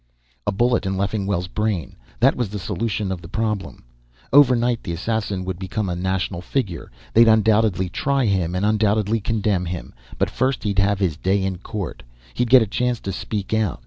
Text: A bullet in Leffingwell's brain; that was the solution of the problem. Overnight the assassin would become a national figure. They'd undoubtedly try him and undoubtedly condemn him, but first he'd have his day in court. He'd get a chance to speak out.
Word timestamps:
A 0.47 0.51
bullet 0.51 0.87
in 0.87 0.97
Leffingwell's 0.97 1.47
brain; 1.47 1.95
that 2.21 2.35
was 2.35 2.49
the 2.49 2.57
solution 2.57 3.11
of 3.11 3.21
the 3.21 3.27
problem. 3.27 3.83
Overnight 4.33 4.81
the 4.81 4.93
assassin 4.93 5.45
would 5.45 5.59
become 5.59 5.89
a 5.89 5.95
national 5.95 6.41
figure. 6.41 6.91
They'd 7.13 7.27
undoubtedly 7.27 7.87
try 7.87 8.25
him 8.25 8.55
and 8.55 8.65
undoubtedly 8.65 9.19
condemn 9.19 9.65
him, 9.65 9.93
but 10.17 10.31
first 10.31 10.63
he'd 10.63 10.79
have 10.79 10.97
his 10.97 11.17
day 11.17 11.43
in 11.43 11.59
court. 11.59 12.01
He'd 12.33 12.49
get 12.49 12.63
a 12.63 12.65
chance 12.65 12.99
to 13.01 13.11
speak 13.11 13.53
out. 13.53 13.79